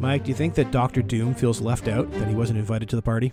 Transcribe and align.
Mike, 0.00 0.24
do 0.24 0.28
you 0.30 0.34
think 0.34 0.54
that 0.54 0.70
Doctor 0.70 1.02
Doom 1.02 1.34
feels 1.34 1.60
left 1.60 1.88
out 1.88 2.10
that 2.12 2.28
he 2.28 2.34
wasn't 2.34 2.58
invited 2.58 2.88
to 2.90 2.96
the 2.96 3.02
party? 3.02 3.32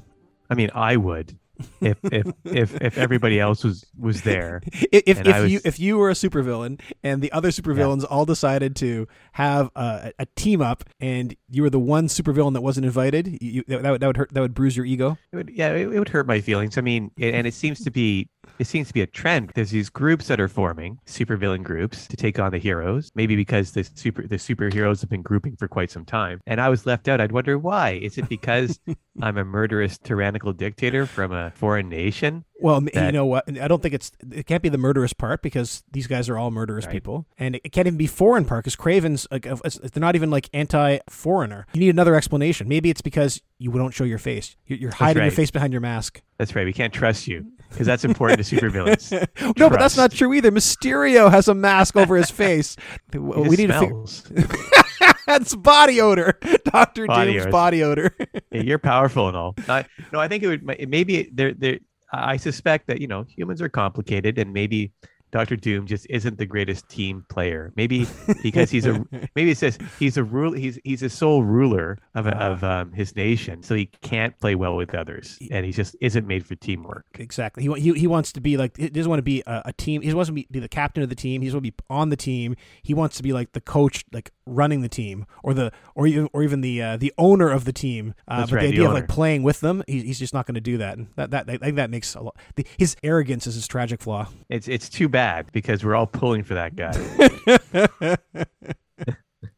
I 0.50 0.56
mean, 0.56 0.70
I 0.74 0.96
would 0.98 1.38
if 1.82 1.98
if 2.04 2.28
if 2.44 2.82
if 2.82 2.98
everybody 2.98 3.40
else 3.40 3.64
was 3.64 3.86
was 3.98 4.22
there. 4.24 4.62
If 4.92 5.04
if, 5.08 5.26
if 5.26 5.42
was- 5.42 5.52
you 5.52 5.60
if 5.66 5.80
you 5.80 5.98
were 5.98 6.10
a 6.10 6.14
supervillain 6.14 6.80
and 7.04 7.22
the 7.22 7.32
other 7.32 7.50
supervillains 7.50 8.06
all 8.10 8.26
decided 8.26 8.76
to 8.78 9.08
have 9.34 9.70
a, 9.76 10.14
a 10.20 10.26
team 10.36 10.62
up 10.62 10.84
and 11.00 11.36
you 11.50 11.64
were 11.64 11.70
the 11.70 11.80
one 11.80 12.08
supervillain 12.08 12.54
that 12.54 12.62
wasn't 12.62 12.86
invited, 12.86 13.38
you, 13.42 13.64
that 13.68 13.92
would 13.92 14.02
that 14.02 14.08
would 14.08 14.18
hurt 14.18 14.34
that 14.34 14.42
would 14.42 14.54
bruise 14.54 14.78
your 14.78 14.86
ego. 14.86 15.18
It 15.32 15.36
would, 15.36 15.50
yeah, 15.50 15.70
it, 15.72 15.88
it 15.94 16.00
would 16.00 16.10
hurt 16.10 16.28
my 16.28 16.40
feelings. 16.42 16.78
I 16.78 16.82
mean, 16.82 17.12
it, 17.18 17.34
and 17.34 17.48
it 17.48 17.54
seems 17.54 17.84
to 17.84 17.92
be 17.92 18.30
it 18.60 18.68
seems 18.68 18.88
to 18.90 18.94
be 18.94 19.02
a 19.02 19.08
trend. 19.08 19.52
There's 19.56 19.72
these 19.72 19.90
groups 19.90 20.28
that 20.28 20.40
are 20.40 20.48
forming, 20.48 21.00
supervillain 21.06 21.64
groups, 21.64 22.08
to 22.08 22.18
take 22.18 22.40
on 22.40 22.52
the 22.52 22.58
heroes. 22.58 23.12
Maybe 23.16 23.36
because 23.36 23.72
the 23.72 23.84
super 23.84 24.26
the 24.28 24.36
superheroes 24.38 25.02
have 25.02 25.10
been 25.10 25.22
grouping 25.22 25.56
for 25.56 25.68
quite 25.68 25.92
some 25.92 26.06
time, 26.06 26.42
and 26.48 26.60
I 26.62 26.70
was 26.70 26.86
left 26.86 27.08
out. 27.08 27.22
I'd 27.22 27.32
wonder 27.32 27.58
why. 27.58 27.92
Is 28.02 28.18
it 28.18 28.30
because 28.30 28.80
I'm 29.22 29.38
a 29.38 29.44
murderous, 29.46 29.98
tyrannical 29.98 30.54
dictator 30.54 31.06
from 31.06 31.32
a 31.32 31.52
foreign 31.52 31.90
nation? 31.90 32.46
Well, 32.62 32.78
m- 32.78 32.88
you 32.94 33.12
know 33.12 33.26
what? 33.26 33.44
I 33.60 33.68
don't 33.68 33.82
think 33.82 33.94
it's 33.94 34.12
it 34.32 34.46
can't 34.46 34.64
be 34.64 34.70
the 34.70 34.78
murderous 34.78 35.12
part 35.14 35.42
because 35.42 35.84
these 35.92 36.08
guys 36.08 36.30
are 36.30 36.38
all 36.38 36.52
murderous 36.52 36.86
Right. 36.86 36.94
people, 36.94 37.26
and 37.38 37.56
it 37.56 37.72
can't 37.72 37.88
even 37.88 37.98
be 37.98 38.08
foreign 38.08 38.46
part 38.46 38.64
because 38.64 38.76
Kraven's 38.78 39.28
like 39.30 39.44
they're 39.44 40.02
not 40.02 40.16
even 40.16 40.30
like 40.32 40.50
anti-foreigner. 40.54 41.68
You 41.74 41.80
need 41.80 41.90
another 41.90 42.16
explanation. 42.16 42.68
Maybe 42.68 42.90
it's 42.90 43.02
because 43.02 43.42
you 43.58 43.72
don't 43.72 43.94
show 43.94 44.04
your 44.04 44.18
face. 44.18 44.56
You're, 44.68 44.80
you're 44.80 44.92
hiding 44.94 45.24
your 45.24 45.32
face 45.32 45.52
behind 45.52 45.74
your 45.74 45.82
mask. 45.82 46.22
That's 46.38 46.56
right. 46.56 46.66
We 46.66 46.74
can't 46.74 46.94
trust 46.94 47.28
you 47.28 47.46
because 47.76 47.88
that's 47.88 48.06
important 48.06 48.44
to 48.44 48.56
supervillains. 48.56 49.12
no, 49.58 49.70
but 49.70 49.80
that's 49.80 49.98
not 49.98 50.12
true 50.12 50.34
either. 50.34 50.50
Mysterio 50.52 51.30
has 51.30 51.48
a 51.50 51.54
mask 51.54 51.98
over 51.98 52.16
his 52.16 52.32
face. 52.32 52.78
We 53.14 53.58
need 53.58 53.68
to 53.68 53.78
smells. 53.78 54.24
That's 55.28 55.56
body 55.56 56.02
odor. 56.02 56.38
Doctor 56.66 57.08
Doom's 57.08 57.42
odor. 57.42 57.50
body 57.50 57.84
odor. 57.84 58.16
Yeah, 58.52 58.62
you're 58.62 58.78
powerful 58.80 59.28
and 59.28 59.36
all. 59.36 59.56
I, 59.68 59.86
no, 60.14 60.20
I 60.20 60.28
think 60.28 60.44
it 60.44 60.48
would 60.48 60.90
maybe 60.90 61.30
there 61.34 61.54
there. 61.54 61.80
I 62.14 62.38
suspect 62.38 62.88
that 62.88 63.02
you 63.02 63.08
know 63.08 63.26
humans 63.28 63.62
are 63.62 63.70
complicated, 63.70 64.38
and 64.38 64.54
maybe 64.54 64.94
Doctor 65.36 65.58
Doom 65.58 65.86
just 65.86 66.08
isn't 66.10 66.38
the 66.38 66.46
greatest 66.46 66.88
team 66.88 67.26
player. 67.28 67.74
Maybe 67.76 68.08
because 68.44 68.72
he's 68.72 68.86
a 68.86 69.06
maybe 69.36 69.52
it 69.52 69.58
says 69.58 69.78
he's 70.00 70.16
a 70.16 70.24
rule 70.24 70.54
he's 70.54 70.80
he's 70.86 71.04
a 71.04 71.10
sole 71.10 71.44
ruler 71.44 71.98
of 72.16 72.26
Ah. 72.28 72.32
of 72.32 72.64
um, 72.64 72.94
his 72.94 73.14
nation, 73.18 73.62
so 73.62 73.76
he 73.76 73.88
can't 74.02 74.40
play 74.40 74.56
well 74.56 74.78
with 74.78 74.96
others, 74.96 75.38
and 75.52 75.66
he 75.66 75.74
just 75.74 75.94
isn't 76.00 76.26
made 76.26 76.46
for 76.46 76.56
teamwork. 76.56 77.06
Exactly. 77.20 77.64
He, 77.64 77.74
he 77.82 78.00
he 78.00 78.08
wants 78.08 78.32
to 78.32 78.40
be 78.40 78.56
like 78.56 78.78
he 78.78 78.88
doesn't 78.90 79.10
want 79.10 79.20
to 79.20 79.24
be 79.24 79.44
a, 79.46 79.64
a 79.66 79.74
team. 79.74 80.02
He 80.02 80.14
wants 80.14 80.30
to 80.30 80.34
be, 80.34 80.48
be 80.50 80.60
the 80.60 80.70
captain 80.70 81.04
of 81.04 81.10
the 81.10 81.16
team. 81.16 81.42
He 81.42 81.48
wants 81.50 81.58
to 81.58 81.72
be 81.72 81.74
on 81.90 82.10
the 82.10 82.16
team. 82.16 82.56
He 82.82 82.94
wants 82.94 83.18
to 83.18 83.24
be 83.24 83.34
like 83.34 83.52
the 83.52 83.62
coach, 83.62 84.06
like 84.14 84.32
running 84.46 84.82
the 84.82 84.90
team, 84.90 85.26
or 85.44 85.54
the 85.54 85.72
or 85.96 86.08
even 86.08 86.30
or 86.34 86.44
even 86.44 86.62
the 86.62 86.82
uh, 86.82 86.98
the 86.98 87.14
owner 87.18 87.50
of 87.50 87.66
the 87.66 87.74
team. 87.74 88.14
Uh, 88.28 88.42
but 88.42 88.52
right, 88.52 88.62
the 88.62 88.68
the 88.68 88.74
idea 88.74 88.88
of 88.88 88.94
like 88.94 89.08
playing 89.08 89.44
with 89.44 89.60
them, 89.60 89.84
he, 89.88 90.02
he's 90.02 90.20
just 90.20 90.34
not 90.34 90.46
going 90.46 90.56
to 90.56 90.62
do 90.62 90.78
that. 90.78 90.98
And 90.98 91.08
that 91.16 91.32
that 91.32 91.50
I 91.50 91.58
think 91.58 91.76
that 91.78 91.90
makes 91.90 92.16
a 92.16 92.22
lot. 92.22 92.38
The, 92.56 92.66
his 92.78 92.96
arrogance 93.04 93.48
is 93.48 93.56
his 93.56 93.68
tragic 93.68 94.02
flaw. 94.02 94.28
It's 94.50 94.68
it's 94.68 94.90
too 94.90 95.10
bad 95.10 95.52
because 95.52 95.84
we're 95.84 95.96
all 95.96 96.08
pulling 96.08 96.44
for 96.44 96.56
that 96.56 96.76
guy. 96.76 98.46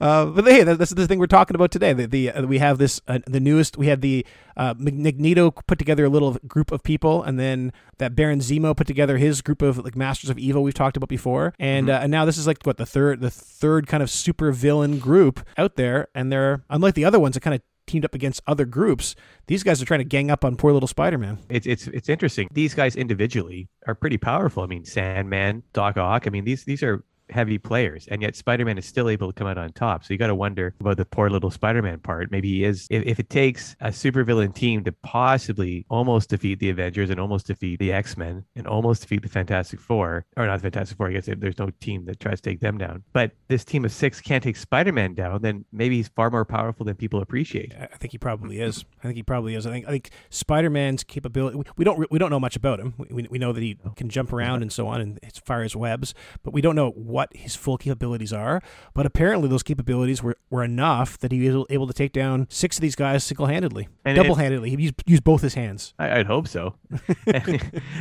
Uh, 0.00 0.26
but 0.26 0.44
hey, 0.46 0.64
that, 0.64 0.78
that's 0.78 0.92
the 0.92 1.06
thing 1.06 1.18
we're 1.18 1.26
talking 1.26 1.54
about 1.54 1.70
today. 1.70 1.92
The, 1.92 2.06
the 2.06 2.30
uh, 2.30 2.42
we 2.42 2.58
have 2.58 2.78
this 2.78 3.00
uh, 3.06 3.18
the 3.26 3.38
newest. 3.40 3.76
We 3.76 3.86
had 3.86 4.00
the 4.00 4.26
uh, 4.56 4.74
Magneto 4.76 5.50
put 5.50 5.78
together 5.78 6.04
a 6.04 6.08
little 6.08 6.38
group 6.46 6.72
of 6.72 6.82
people, 6.82 7.22
and 7.22 7.38
then 7.38 7.72
that 7.98 8.16
Baron 8.16 8.40
Zemo 8.40 8.76
put 8.76 8.86
together 8.86 9.18
his 9.18 9.42
group 9.42 9.62
of 9.62 9.78
like 9.78 9.94
Masters 9.94 10.30
of 10.30 10.38
Evil 10.38 10.62
we've 10.62 10.74
talked 10.74 10.96
about 10.96 11.08
before, 11.08 11.54
and 11.58 11.88
uh, 11.88 12.00
and 12.02 12.10
now 12.10 12.24
this 12.24 12.38
is 12.38 12.46
like 12.46 12.58
what 12.64 12.78
the 12.78 12.86
third 12.86 13.20
the 13.20 13.30
third 13.30 13.86
kind 13.86 14.02
of 14.02 14.10
super 14.10 14.50
villain 14.50 14.98
group 14.98 15.46
out 15.56 15.76
there, 15.76 16.08
and 16.14 16.32
they're 16.32 16.64
unlike 16.70 16.94
the 16.94 17.04
other 17.04 17.20
ones 17.20 17.34
that 17.34 17.40
kind 17.40 17.54
of 17.54 17.62
teamed 17.86 18.04
up 18.04 18.14
against 18.14 18.40
other 18.46 18.64
groups. 18.64 19.14
These 19.46 19.62
guys 19.62 19.82
are 19.82 19.84
trying 19.84 20.00
to 20.00 20.04
gang 20.04 20.30
up 20.30 20.44
on 20.44 20.56
poor 20.56 20.72
little 20.72 20.88
Spider 20.88 21.18
Man. 21.18 21.38
it's 21.48 21.66
it's 21.66 21.86
it's 21.88 22.08
interesting. 22.08 22.48
These 22.52 22.74
guys 22.74 22.96
individually 22.96 23.68
are 23.86 23.94
pretty 23.94 24.18
powerful. 24.18 24.62
I 24.62 24.66
mean, 24.66 24.84
Sandman, 24.84 25.62
Doc 25.72 25.96
Ock. 25.96 26.26
I 26.26 26.30
mean, 26.30 26.44
these 26.44 26.64
these 26.64 26.82
are 26.82 27.04
heavy 27.32 27.58
players, 27.58 28.06
and 28.08 28.22
yet 28.22 28.36
Spider-Man 28.36 28.78
is 28.78 28.86
still 28.86 29.08
able 29.08 29.26
to 29.28 29.32
come 29.32 29.46
out 29.46 29.58
on 29.58 29.72
top. 29.72 30.04
So 30.04 30.12
you 30.14 30.18
got 30.18 30.28
to 30.28 30.34
wonder 30.34 30.74
about 30.80 30.96
the 30.96 31.04
poor 31.04 31.30
little 31.30 31.50
Spider-Man 31.50 32.00
part. 32.00 32.30
Maybe 32.30 32.48
he 32.48 32.64
is. 32.64 32.86
If, 32.90 33.02
if 33.04 33.18
it 33.18 33.30
takes 33.30 33.74
a 33.80 33.88
supervillain 33.88 34.54
team 34.54 34.84
to 34.84 34.92
possibly 34.92 35.86
almost 35.88 36.30
defeat 36.30 36.58
the 36.58 36.68
Avengers 36.70 37.10
and 37.10 37.18
almost 37.18 37.46
defeat 37.46 37.78
the 37.78 37.92
X-Men 37.92 38.44
and 38.56 38.66
almost 38.66 39.02
defeat 39.02 39.22
the 39.22 39.28
Fantastic 39.28 39.80
Four, 39.80 40.24
or 40.36 40.46
not 40.46 40.56
the 40.58 40.62
Fantastic 40.62 40.96
Four, 40.96 41.08
I 41.08 41.12
guess 41.12 41.28
there's 41.38 41.58
no 41.58 41.70
team 41.80 42.04
that 42.06 42.20
tries 42.20 42.40
to 42.40 42.50
take 42.50 42.60
them 42.60 42.76
down. 42.78 43.02
But 43.12 43.32
this 43.48 43.64
team 43.64 43.84
of 43.84 43.92
six 43.92 44.20
can't 44.20 44.42
take 44.42 44.56
Spider-Man 44.56 45.14
down. 45.14 45.42
Then 45.42 45.64
maybe 45.72 45.96
he's 45.96 46.08
far 46.08 46.30
more 46.30 46.44
powerful 46.44 46.84
than 46.84 46.96
people 46.96 47.20
appreciate. 47.22 47.72
I 47.80 47.96
think 47.96 48.12
he 48.12 48.18
probably 48.18 48.60
is. 48.60 48.84
I 49.00 49.04
think 49.04 49.16
he 49.16 49.22
probably 49.22 49.54
is. 49.54 49.66
I 49.66 49.70
think 49.70 49.86
I 49.86 49.90
think 49.90 50.10
Spider 50.30 50.70
Man's 50.70 51.02
capability. 51.04 51.56
we- 51.56 51.64
We 51.76 51.84
don't 51.84 52.10
we 52.10 52.18
don't 52.18 52.30
know 52.30 52.40
much 52.40 52.56
about 52.56 52.78
him. 52.80 52.94
We- 52.98 53.26
We, 53.30 53.38
know 53.38 53.52
that 53.52 53.62
he 53.62 53.78
can 53.96 54.08
jump 54.08 54.32
around 54.32 54.62
and 54.62 54.72
so 54.72 54.86
on 54.86 55.00
and 55.00 55.18
fire 55.44 55.62
his 55.62 55.74
webs, 55.76 56.14
but 56.42 56.52
we 56.52 56.60
don't 56.60 56.76
know 56.76 56.90
what 56.90 57.21
his 57.32 57.54
full 57.56 57.78
capabilities 57.78 58.32
are. 58.32 58.62
But 58.94 59.06
apparently, 59.06 59.48
those 59.48 59.62
capabilities 59.62 60.22
were, 60.22 60.36
were 60.50 60.64
enough 60.64 61.18
that 61.18 61.32
he 61.32 61.48
was 61.48 61.66
able 61.70 61.86
to 61.86 61.92
take 61.92 62.12
down 62.12 62.46
six 62.50 62.76
of 62.76 62.82
these 62.82 62.96
guys 62.96 63.24
single 63.24 63.46
handedly, 63.46 63.88
double 64.04 64.34
handedly. 64.34 64.70
He 64.70 64.82
used, 64.82 65.02
used 65.06 65.24
both 65.24 65.42
his 65.42 65.54
hands. 65.54 65.94
I, 65.98 66.20
I'd 66.20 66.26
hope 66.26 66.48
so. 66.48 66.74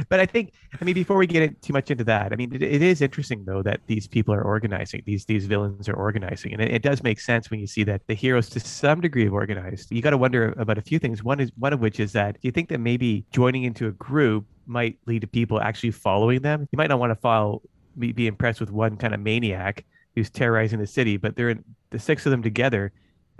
but 0.09 0.19
I 0.19 0.25
think, 0.25 0.53
I 0.79 0.83
mean, 0.83 0.93
before 0.93 1.17
we 1.17 1.27
get 1.27 1.43
in, 1.43 1.55
too 1.61 1.73
much 1.73 1.91
into 1.91 2.03
that, 2.05 2.33
I 2.33 2.35
mean, 2.35 2.53
it, 2.53 2.61
it 2.61 2.81
is 2.81 3.01
interesting 3.01 3.45
though 3.45 3.61
that 3.63 3.81
these 3.87 4.07
people 4.07 4.33
are 4.33 4.43
organizing. 4.43 5.03
These 5.05 5.25
these 5.25 5.45
villains 5.45 5.87
are 5.89 5.95
organizing, 5.95 6.53
and 6.53 6.61
it, 6.61 6.71
it 6.71 6.81
does 6.81 7.03
make 7.03 7.19
sense 7.19 7.49
when 7.49 7.59
you 7.59 7.67
see 7.67 7.83
that 7.83 8.01
the 8.07 8.13
heroes, 8.13 8.49
to 8.49 8.59
some 8.59 9.01
degree, 9.01 9.23
have 9.23 9.33
organized. 9.33 9.91
You 9.91 10.01
got 10.01 10.11
to 10.11 10.17
wonder 10.17 10.53
about 10.57 10.77
a 10.77 10.81
few 10.81 10.99
things. 10.99 11.23
One 11.23 11.39
is 11.39 11.51
one 11.57 11.73
of 11.73 11.79
which 11.79 11.99
is 11.99 12.11
that 12.13 12.35
do 12.41 12.47
you 12.47 12.51
think 12.51 12.69
that 12.69 12.79
maybe 12.79 13.25
joining 13.31 13.63
into 13.63 13.87
a 13.87 13.91
group 13.91 14.45
might 14.65 14.97
lead 15.05 15.21
to 15.21 15.27
people 15.27 15.61
actually 15.61 15.91
following 15.91 16.41
them? 16.41 16.67
You 16.71 16.77
might 16.77 16.87
not 16.87 16.99
want 16.99 17.11
to 17.11 17.15
follow, 17.15 17.61
be, 17.97 18.11
be 18.11 18.27
impressed 18.27 18.59
with 18.59 18.71
one 18.71 18.97
kind 18.97 19.13
of 19.13 19.19
maniac 19.19 19.85
who's 20.15 20.29
terrorizing 20.29 20.79
the 20.79 20.87
city, 20.87 21.17
but 21.17 21.35
they're 21.35 21.49
in, 21.49 21.63
the 21.89 21.99
six 21.99 22.25
of 22.25 22.31
them 22.31 22.41
together 22.41 22.91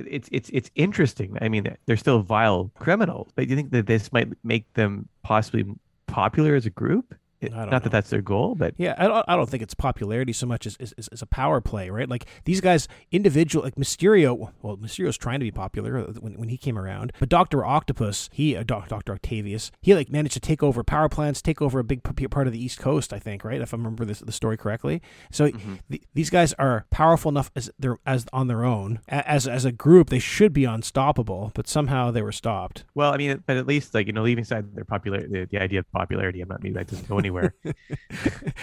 it's 0.08 0.30
it's 0.32 0.50
it's 0.54 0.72
interesting. 0.76 1.38
I 1.42 1.50
mean, 1.50 1.76
they're 1.86 1.98
still 1.98 2.22
vile 2.22 2.72
criminals, 2.80 3.32
but 3.36 3.44
do 3.44 3.50
you 3.50 3.56
think 3.56 3.72
that 3.72 3.88
this 3.88 4.12
might 4.12 4.30
make 4.44 4.72
them 4.74 5.08
possibly 5.24 5.66
popular 6.08 6.56
as 6.56 6.66
a 6.66 6.70
group? 6.70 7.14
It- 7.42 7.54
I 7.54 7.58
Not 7.66 7.72
know. 7.72 7.80
that 7.80 7.92
that's 7.92 8.10
their 8.10 8.22
goal, 8.22 8.56
but 8.56 8.74
Yeah, 8.78 8.96
I 8.98 9.08
don't, 9.08 9.26
I 9.28 9.36
don't 9.36 9.50
think 9.50 9.64
it's 9.64 9.74
popularity 9.74 10.32
so 10.34 10.46
much 10.46 10.66
as, 10.66 10.78
as, 10.80 10.94
as- 11.12 11.22
a 11.22 11.26
power 11.26 11.60
play, 11.62 11.90
right? 11.90 12.08
Like 12.10 12.26
these 12.46 12.62
guys, 12.62 12.88
individual, 13.12 13.64
like 13.64 13.76
Mysterio. 13.76 14.52
Well, 14.62 14.78
Mysterio's 14.78 15.18
trying 15.18 15.40
to 15.40 15.44
be 15.44 15.52
popular 15.52 15.98
uh, 15.98 16.14
when, 16.20 16.34
when 16.38 16.50
he 16.50 16.58
came 16.58 16.78
around, 16.78 17.12
but 17.20 17.30
Doctor 17.30 17.66
Octopus, 17.66 18.30
he, 18.32 18.56
uh, 18.56 18.64
Doc, 18.64 18.88
Doctor 18.88 19.14
Octavius, 19.14 19.72
he 19.82 19.94
like 19.96 20.10
managed 20.10 20.34
to 20.36 20.40
take 20.40 20.64
over 20.64 20.84
power 20.84 21.10
plants, 21.10 21.42
take 21.42 21.62
over 21.62 21.80
a 21.80 21.84
big 21.84 22.02
part 22.04 22.48
of 22.48 22.54
the 22.54 22.64
East 22.64 22.80
Coast, 22.80 23.12
I 23.14 23.20
think, 23.20 23.44
right? 23.44 23.62
If 23.62 23.74
I 23.74 23.78
remember 23.78 24.06
this 24.06 24.20
the 24.20 24.32
story 24.32 24.58
correctly. 24.58 25.02
So 25.32 25.50
th- 25.90 26.04
these 26.14 26.30
guys 26.30 26.54
are 26.54 26.86
powerful 26.92 27.30
enough 27.30 27.52
as 27.56 27.70
they're 27.80 27.98
as 28.06 28.26
on 28.34 28.48
their 28.48 28.64
own. 28.64 29.00
As 29.08 29.48
as 29.48 29.66
a 29.66 29.72
group, 29.72 30.10
they 30.10 30.20
should 30.20 30.54
be 30.54 30.66
unstoppable, 30.66 31.52
but 31.56 31.68
somehow 31.68 32.12
they 32.12 32.22
were 32.22 32.32
stopped. 32.32 32.84
well, 32.96 33.14
I 33.14 33.18
mean, 33.18 33.44
but 33.46 33.58
at 33.58 33.68
least 33.68 33.94
like 33.94 34.08
you 34.08 34.14
know, 34.14 34.24
leaving 34.24 34.44
aside 34.44 34.76
their 34.76 34.86
popular 34.86 35.28
the, 35.28 35.46
the 35.50 35.60
idea 35.60 35.80
of 35.80 35.92
popularity, 35.92 36.42
I'm 36.42 36.50
not 36.50 36.62
maybe 36.64 36.76
that 36.76 36.88
doesn't 36.88 37.08
go 37.08 37.18
anywhere. 37.18 37.31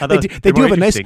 Although 0.01 0.17
they 0.21 0.29
do, 0.29 0.41
they 0.41 0.53
do 0.53 0.63
have 0.63 0.73
a 0.73 0.77
nice, 0.77 0.99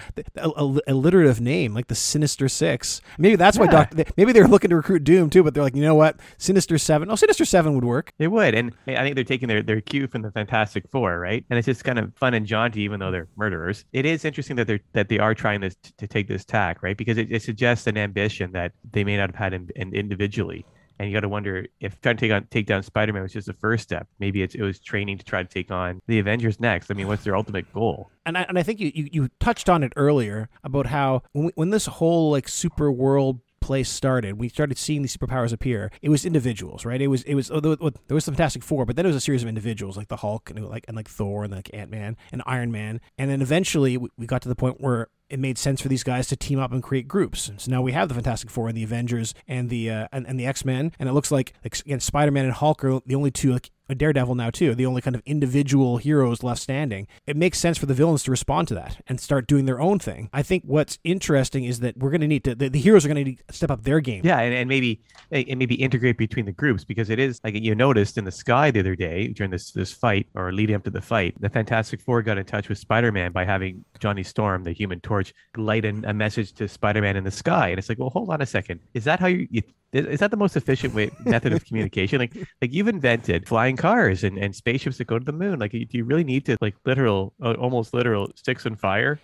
alliterative 0.87 1.41
name, 1.41 1.75
like 1.75 1.89
the 1.89 1.95
Sinister 1.95 2.49
Six. 2.49 3.01
Maybe 3.19 3.37
that's 3.37 3.59
why 3.59 3.67
Yeah. 3.67 3.71
Doctor. 3.71 4.05
Maybe 4.17 4.33
they're 4.33 4.49
looking 4.49 4.71
to 4.71 4.77
recruit 4.77 5.05
Doom 5.05 5.31
too, 5.31 5.43
but 5.43 5.55
they're 5.55 5.63
like, 5.63 5.77
you 5.77 5.83
know 5.83 5.95
what, 5.95 6.21
Sinister 6.39 6.79
Seven. 6.79 7.11
Oh, 7.11 7.15
Sinister 7.17 7.45
Seven 7.45 7.75
would 7.75 7.85
work. 7.85 8.13
They 8.19 8.29
would, 8.29 8.55
and 8.55 8.73
I 8.87 9.03
think 9.03 9.15
they're 9.15 9.25
taking 9.25 9.49
their, 9.49 9.63
their 9.63 9.81
cue 9.81 10.07
from 10.07 10.23
the 10.23 10.31
Fantastic 10.31 10.89
Four, 10.91 11.19
right? 11.19 11.45
And 11.51 11.59
it's 11.59 11.67
just 11.67 11.85
kind 11.85 11.99
of 11.99 12.15
fun 12.17 12.35
and 12.35 12.47
jaunty, 12.47 12.83
even 12.83 13.01
though 13.01 13.11
they're 13.11 13.29
murderers. 13.37 13.85
It 13.93 14.07
is 14.07 14.25
interesting 14.25 14.57
that 14.57 14.67
they're 14.67 14.81
that 14.93 15.09
they 15.09 15.19
are 15.19 15.35
trying 15.35 15.61
this 15.61 15.77
to 15.99 16.07
take 16.07 16.29
this 16.29 16.45
tack, 16.45 16.83
right? 16.83 16.97
Because 16.97 17.19
it, 17.19 17.31
it 17.31 17.43
suggests 17.43 17.87
an 17.87 17.97
ambition 17.97 18.53
that 18.53 18.73
they 18.91 19.05
may 19.05 19.17
not 19.17 19.31
have 19.31 19.37
had 19.37 19.55
in, 19.55 19.69
in 19.77 19.95
individually. 19.95 20.67
And 21.03 21.11
you 21.11 21.17
got 21.17 21.23
to 21.23 21.29
wonder 21.29 21.67
if 21.81 22.01
trying 22.01 22.17
to 22.17 22.21
take 22.21 22.33
on 22.33 22.47
take 22.47 22.67
down 22.67 22.85
Spider 22.85 23.13
Man 23.13 23.23
was 23.23 23.33
just 23.33 23.49
the 23.49 23.55
first 23.55 23.83
step. 23.83 24.07
Maybe 24.21 24.45
it 24.45 24.61
was 24.61 24.79
training 24.79 25.19
to 25.19 25.25
try 25.25 25.43
to 25.43 25.49
take 25.49 25.73
on 25.73 26.01
the 26.07 26.21
Avengers 26.21 26.61
next. 26.61 26.93
I 26.93 26.95
mean, 26.95 27.09
what's 27.09 27.25
their 27.25 27.35
ultimate 27.35 27.73
goal? 27.75 28.09
And 28.25 28.39
I, 28.39 28.43
and 28.43 28.57
I 28.57 28.63
think 28.63 28.79
you, 28.79 28.93
you, 28.95 29.09
you 29.11 29.29
touched 29.41 29.69
on 29.69 29.83
it 29.83 29.93
earlier 29.97 30.49
about 30.63 30.87
how 30.87 31.25
when, 31.33 31.47
we, 31.47 31.53
when 31.57 31.71
this 31.71 31.87
whole 31.87 32.31
like 32.31 32.47
super 32.49 32.93
world 32.93 33.41
place 33.63 33.89
started, 33.89 34.39
we 34.39 34.49
started 34.49 34.77
seeing 34.77 35.03
these 35.03 35.17
superpowers 35.17 35.53
appear. 35.53 35.91
It 36.03 36.11
was 36.11 36.27
individuals, 36.27 36.85
right? 36.85 37.01
It 37.01 37.07
was 37.07 37.23
it 37.23 37.35
was 37.35 37.51
it- 37.51 37.63
there 37.63 38.15
was 38.15 38.25
the 38.27 38.33
Fantastic 38.33 38.63
Four, 38.63 38.85
but 38.85 38.97
then 38.97 39.07
it 39.07 39.09
was 39.09 39.17
a 39.17 39.21
series 39.21 39.43
of 39.43 39.49
individuals 39.49 39.97
like 39.97 40.09
the 40.09 40.17
Hulk 40.19 40.51
and 40.51 40.69
like 40.69 40.85
and 40.89 40.97
like 40.97 41.09
Thor 41.09 41.45
and 41.45 41.53
like 41.53 41.71
Ant 41.73 41.91
Man 41.91 42.17
and 42.33 42.43
Iron 42.47 42.71
Man, 42.71 43.01
and 43.17 43.31
then 43.31 43.41
eventually 43.41 43.97
we, 43.97 44.09
we 44.19 44.27
got 44.27 44.43
to 44.43 44.49
the 44.49 44.55
point 44.57 44.81
where 44.81 45.09
it 45.31 45.39
made 45.39 45.57
sense 45.57 45.81
for 45.81 45.89
these 45.89 46.03
guys 46.03 46.27
to 46.27 46.37
team 46.37 46.59
up 46.59 46.73
and 46.73 46.83
create 46.83 47.09
groups. 47.09 47.51
So 47.57 47.71
now 47.71 47.81
we 47.81 47.93
have 47.93 48.09
the 48.09 48.15
Fantastic 48.15 48.51
Four 48.51 48.69
and 48.69 48.77
the 48.77 48.85
Avengers 48.85 49.33
and 49.49 49.71
the 49.71 49.89
uh, 49.91 50.09
and, 50.13 50.27
and 50.27 50.39
the 50.39 50.45
X 50.47 50.65
Men, 50.65 50.93
and 50.99 51.09
it 51.09 51.13
looks 51.13 51.31
like, 51.31 51.55
like 51.65 51.79
again 51.81 52.01
Spider 52.01 52.31
Man 52.31 52.45
and 52.45 52.53
Hulk 52.53 52.85
are 52.85 53.01
the 53.07 53.15
only 53.15 53.31
two 53.31 53.53
like 53.53 53.71
Daredevil 53.99 54.35
now 54.35 54.51
too, 54.51 54.75
the 54.75 54.87
only 54.87 55.03
kind 55.03 55.17
of 55.17 55.23
individual 55.27 55.97
heroes 55.97 56.43
left 56.43 56.61
standing. 56.61 57.07
It 57.27 57.37
makes 57.37 57.59
sense 57.59 57.79
for 57.79 57.87
the 57.87 57.95
villains 57.95 58.23
to 58.25 58.31
respond 58.31 58.69
to 58.69 58.75
that 58.75 59.01
and 59.07 59.21
start 59.21 59.47
doing 59.47 59.67
their 59.67 59.81
own 59.81 59.99
thing. 59.99 60.31
I 60.33 60.43
think 60.43 60.65
what's 60.67 60.99
interesting 61.05 61.65
is 61.65 61.81
that 61.81 61.97
we're 61.97 62.11
going 62.11 62.21
to 62.21 62.29
need 62.29 62.45
to 62.45 62.55
the, 62.55 62.69
the 62.69 62.79
heroes 62.79 63.05
are 63.05 63.09
going 63.09 63.25
to 63.25 63.31
need 63.31 63.43
to 63.47 63.55
step 63.55 63.71
up 63.71 63.83
their 63.83 64.01
game. 64.01 64.23
Yeah, 64.25 64.41
and, 64.41 64.55
and 64.55 64.69
maybe 64.69 65.01
eh, 65.33 65.45
and 65.49 65.59
maybe 65.59 65.75
integrate 65.75 66.19
between 66.19 66.47
the 66.47 66.53
groups 66.53 66.85
because 66.85 67.11
it 67.11 67.19
is 67.19 67.41
like 67.45 67.55
you 67.55 67.75
noticed 67.75 68.19
in 68.19 68.25
the 68.25 68.33
sky 68.33 68.71
the 68.71 68.81
other 68.81 68.97
day 68.97 69.29
during 69.29 69.51
this 69.51 69.73
this 69.73 69.93
fight 69.93 70.27
or 70.35 70.53
leading 70.53 70.77
up 70.77 70.85
to 70.85 70.91
the 70.91 71.01
fight, 71.01 71.35
the 71.41 71.49
Fantastic 71.49 72.01
Four 72.01 72.23
got 72.23 72.39
in 72.39 72.45
touch 72.45 72.69
with 72.69 72.79
Spider-Man 72.79 73.33
by 73.33 73.45
having 73.45 73.85
Johnny 73.99 74.23
Storm, 74.23 74.65
the 74.65 74.73
Human 74.73 75.01
Torch, 75.01 75.33
light 75.57 75.85
in 75.85 76.05
a 76.05 76.13
message 76.13 76.53
to 76.55 76.69
Spider-Man 76.69 77.17
in 77.17 77.25
the 77.25 77.31
sky, 77.31 77.69
and 77.69 77.79
it's 77.79 77.89
like, 77.89 77.99
well, 77.99 78.11
hold 78.11 78.31
on 78.31 78.43
a 78.43 78.47
second, 78.47 78.81
is 78.95 79.05
that 79.05 79.21
how 79.21 79.27
you, 79.27 79.47
you 79.51 79.63
is 79.93 80.21
that 80.21 80.31
the 80.31 80.37
most 80.37 80.57
efficient 80.57 80.95
way 80.95 81.11
method 81.25 81.53
of 81.53 81.65
communication? 81.65 82.19
Like, 82.19 82.35
like 82.61 82.73
you've 82.73 82.89
invented 82.89 83.47
flying 83.47 83.77
cars 83.77 84.25
and, 84.25 84.39
and 84.39 84.57
spaceships 84.57 84.99
that 84.99 85.07
go 85.07 85.19
to 85.19 85.25
the 85.25 85.33
moon. 85.33 85.59
Like, 85.59 85.73
do 85.73 85.87
you 85.91 86.05
really 86.05 86.25
need 86.25 86.47
to 86.47 86.57
like 86.61 86.75
literal, 86.87 87.35
uh, 87.43 87.53
almost 87.55 87.93
literal 87.93 88.31
sticks 88.35 88.65
and 88.65 88.79
fire? 88.81 89.21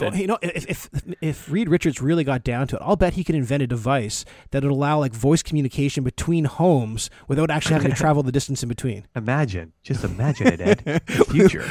You 0.00 0.26
know, 0.26 0.38
if, 0.42 0.66
if 0.68 0.90
if 1.20 1.50
Reed 1.50 1.68
Richards 1.68 2.02
really 2.02 2.24
got 2.24 2.44
down 2.44 2.66
to 2.68 2.76
it, 2.76 2.82
I'll 2.84 2.96
bet 2.96 3.14
he 3.14 3.24
could 3.24 3.34
invent 3.34 3.62
a 3.62 3.66
device 3.66 4.24
that 4.50 4.62
would 4.62 4.72
allow 4.72 4.98
like 4.98 5.12
voice 5.12 5.42
communication 5.42 6.04
between 6.04 6.44
homes 6.44 7.08
without 7.26 7.50
actually 7.50 7.74
having 7.74 7.90
to 7.90 7.96
travel 8.00 8.22
the 8.22 8.32
distance 8.32 8.62
in 8.62 8.68
between. 8.68 9.06
Imagine, 9.16 9.72
just 9.82 10.04
imagine 10.04 10.48
it, 10.48 10.60
Ed. 10.60 10.82
The 11.06 11.24
future. 11.24 11.64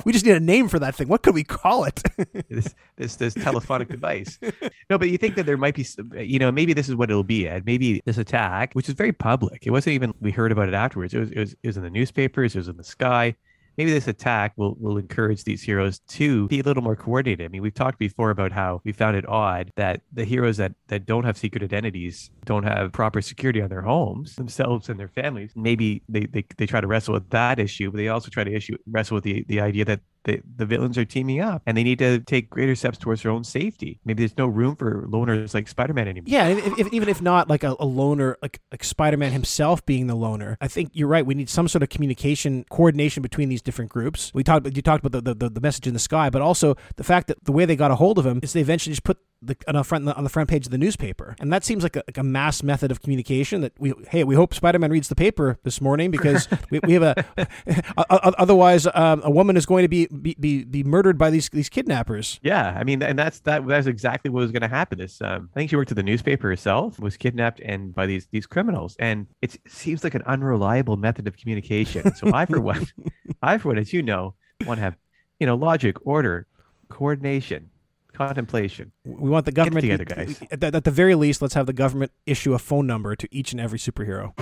we 0.04 0.12
just 0.12 0.24
need 0.24 0.36
a 0.36 0.40
name 0.40 0.68
for 0.68 0.78
that 0.78 0.94
thing. 0.94 1.08
What 1.08 1.22
could 1.22 1.34
we 1.34 1.44
call 1.44 1.84
it? 1.84 2.02
this 2.48 2.74
this 2.96 3.16
this 3.16 3.34
telephonic 3.34 3.88
device. 3.88 4.38
No, 4.88 4.98
but 4.98 5.10
you 5.10 5.18
think 5.18 5.34
that 5.36 5.46
there 5.46 5.56
might 5.56 5.74
be, 5.74 5.86
you 6.18 6.38
know, 6.38 6.50
maybe 6.50 6.72
this 6.72 6.88
is 6.88 6.94
what 6.94 7.10
it'll 7.10 7.22
be, 7.22 7.48
Ed. 7.48 7.66
Maybe 7.66 7.81
this 8.04 8.18
attack, 8.18 8.74
which 8.74 8.88
is 8.88 8.94
very 8.94 9.12
public, 9.12 9.66
it 9.66 9.70
wasn't 9.70 9.94
even 9.94 10.14
we 10.20 10.30
heard 10.30 10.52
about 10.52 10.68
it 10.68 10.74
afterwards. 10.74 11.14
It 11.14 11.20
was 11.20 11.30
it 11.30 11.38
was, 11.38 11.52
it 11.62 11.66
was 11.66 11.76
in 11.76 11.82
the 11.82 11.90
newspapers, 11.90 12.54
it 12.54 12.58
was 12.58 12.68
in 12.68 12.76
the 12.76 12.84
sky. 12.84 13.34
Maybe 13.78 13.90
this 13.90 14.06
attack 14.06 14.52
will, 14.56 14.76
will 14.78 14.98
encourage 14.98 15.44
these 15.44 15.62
heroes 15.62 16.00
to 16.08 16.46
be 16.48 16.60
a 16.60 16.62
little 16.62 16.82
more 16.82 16.94
coordinated. 16.94 17.46
I 17.46 17.48
mean, 17.48 17.62
we've 17.62 17.72
talked 17.72 17.98
before 17.98 18.28
about 18.28 18.52
how 18.52 18.82
we 18.84 18.92
found 18.92 19.16
it 19.16 19.26
odd 19.26 19.70
that 19.76 20.02
the 20.12 20.26
heroes 20.26 20.58
that, 20.58 20.72
that 20.88 21.06
don't 21.06 21.24
have 21.24 21.38
secret 21.38 21.62
identities 21.62 22.30
don't 22.44 22.64
have 22.64 22.92
proper 22.92 23.22
security 23.22 23.62
on 23.62 23.70
their 23.70 23.80
homes, 23.80 24.36
themselves 24.36 24.90
and 24.90 25.00
their 25.00 25.08
families. 25.08 25.52
Maybe 25.56 26.02
they, 26.06 26.26
they, 26.26 26.44
they 26.58 26.66
try 26.66 26.82
to 26.82 26.86
wrestle 26.86 27.14
with 27.14 27.30
that 27.30 27.58
issue, 27.58 27.90
but 27.90 27.96
they 27.96 28.08
also 28.08 28.28
try 28.28 28.44
to 28.44 28.52
issue 28.52 28.76
wrestle 28.90 29.14
with 29.14 29.24
the, 29.24 29.42
the 29.48 29.60
idea 29.62 29.86
that 29.86 30.00
the, 30.24 30.40
the 30.56 30.66
villains 30.66 30.96
are 30.98 31.04
teaming 31.04 31.40
up 31.40 31.62
and 31.66 31.76
they 31.76 31.82
need 31.82 31.98
to 31.98 32.20
take 32.20 32.50
greater 32.50 32.74
steps 32.74 32.98
towards 32.98 33.22
their 33.22 33.32
own 33.32 33.44
safety. 33.44 34.00
Maybe 34.04 34.22
there's 34.22 34.36
no 34.38 34.46
room 34.46 34.76
for 34.76 35.06
loners 35.08 35.54
like 35.54 35.68
Spider-Man 35.68 36.08
anymore. 36.08 36.26
Yeah, 36.28 36.48
if, 36.48 36.78
if, 36.78 36.92
even 36.92 37.08
if 37.08 37.20
not 37.20 37.48
like 37.48 37.64
a, 37.64 37.76
a 37.78 37.86
loner, 37.86 38.36
like 38.42 38.60
like 38.70 38.84
Spider-Man 38.84 39.32
himself 39.32 39.84
being 39.84 40.06
the 40.06 40.14
loner, 40.14 40.56
I 40.60 40.68
think 40.68 40.90
you're 40.92 41.08
right. 41.08 41.24
We 41.24 41.34
need 41.34 41.50
some 41.50 41.68
sort 41.68 41.82
of 41.82 41.88
communication 41.88 42.64
coordination 42.70 43.22
between 43.22 43.48
these 43.48 43.62
different 43.62 43.90
groups. 43.90 44.32
We 44.34 44.44
talked 44.44 44.66
you 44.74 44.82
talked 44.82 45.04
about 45.04 45.24
the, 45.24 45.34
the, 45.34 45.48
the 45.48 45.60
message 45.60 45.86
in 45.86 45.94
the 45.94 46.00
sky, 46.00 46.30
but 46.30 46.42
also 46.42 46.76
the 46.96 47.04
fact 47.04 47.26
that 47.28 47.44
the 47.44 47.52
way 47.52 47.64
they 47.64 47.76
got 47.76 47.90
a 47.90 47.96
hold 47.96 48.18
of 48.18 48.26
him 48.26 48.40
is 48.42 48.52
they 48.52 48.60
eventually 48.60 48.92
just 48.92 49.04
put 49.04 49.18
the, 49.42 49.56
on 49.66 49.74
the 49.74 49.84
front 49.84 50.08
on 50.08 50.24
the 50.24 50.30
front 50.30 50.48
page 50.48 50.66
of 50.66 50.70
the 50.70 50.78
newspaper, 50.78 51.34
and 51.40 51.52
that 51.52 51.64
seems 51.64 51.82
like 51.82 51.96
a, 51.96 52.02
like 52.06 52.16
a 52.16 52.22
mass 52.22 52.62
method 52.62 52.90
of 52.90 53.02
communication. 53.02 53.60
That 53.60 53.72
we 53.78 53.92
hey, 54.08 54.24
we 54.24 54.34
hope 54.34 54.54
Spider-Man 54.54 54.90
reads 54.90 55.08
the 55.08 55.14
paper 55.14 55.58
this 55.64 55.80
morning 55.80 56.10
because 56.10 56.48
we, 56.70 56.80
we 56.84 56.92
have 56.94 57.02
a 57.02 57.24
otherwise 58.38 58.86
um, 58.94 59.20
a 59.24 59.30
woman 59.30 59.56
is 59.56 59.66
going 59.66 59.82
to 59.82 59.88
be, 59.88 60.06
be 60.06 60.64
be 60.64 60.84
murdered 60.84 61.18
by 61.18 61.30
these 61.30 61.48
these 61.48 61.68
kidnappers. 61.68 62.38
Yeah, 62.42 62.76
I 62.78 62.84
mean, 62.84 63.02
and 63.02 63.18
that's 63.18 63.40
that 63.40 63.66
that's 63.66 63.86
exactly 63.86 64.30
what 64.30 64.40
was 64.40 64.52
going 64.52 64.62
to 64.62 64.68
happen. 64.68 64.98
This 64.98 65.20
um, 65.20 65.50
I 65.54 65.60
think 65.60 65.70
she 65.70 65.76
worked 65.76 65.90
at 65.90 65.96
the 65.96 66.02
newspaper 66.02 66.48
herself, 66.48 66.98
was 67.00 67.16
kidnapped 67.16 67.60
and 67.60 67.94
by 67.94 68.06
these 68.06 68.28
these 68.30 68.46
criminals, 68.46 68.96
and 68.98 69.26
it 69.42 69.56
seems 69.66 70.04
like 70.04 70.14
an 70.14 70.22
unreliable 70.26 70.96
method 70.96 71.26
of 71.26 71.36
communication. 71.36 72.14
So 72.14 72.32
I, 72.32 72.46
for 72.46 72.60
one, 72.60 72.86
I 73.42 73.58
for 73.58 73.68
one, 73.68 73.78
as 73.78 73.92
you 73.92 74.02
know, 74.02 74.34
want 74.66 74.78
to 74.78 74.84
have 74.84 74.96
you 75.40 75.46
know 75.46 75.56
logic, 75.56 75.96
order, 76.06 76.46
coordination 76.88 77.70
contemplation. 78.12 78.92
We 79.04 79.30
want 79.30 79.46
the 79.46 79.52
government 79.52 79.86
Get 79.86 79.98
together, 79.98 80.24
guys. 80.26 80.40
At 80.50 80.60
the, 80.60 80.66
at 80.68 80.84
the 80.84 80.90
very 80.90 81.14
least, 81.14 81.42
let's 81.42 81.54
have 81.54 81.66
the 81.66 81.72
government 81.72 82.12
issue 82.26 82.54
a 82.54 82.58
phone 82.58 82.86
number 82.86 83.16
to 83.16 83.28
each 83.30 83.52
and 83.52 83.60
every 83.60 83.78
superhero. 83.78 84.32